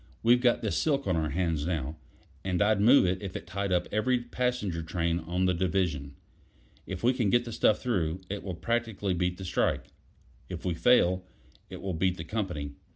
[0.23, 1.95] "We've got this silk on our hands now,
[2.43, 6.15] and I'd move it if it tied up every passenger train on the division.
[6.87, 9.89] If we can get the stuff through, it will practically beat the strike.
[10.49, 11.23] If we fail,
[11.69, 12.71] it will beat the company."